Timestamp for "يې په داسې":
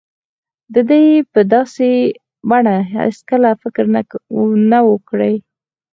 1.09-1.89